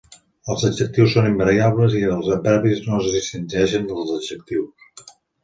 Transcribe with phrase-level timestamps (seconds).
[0.51, 4.99] Els adjectius són invariables i els adverbis no es distingeixen dels adjectius.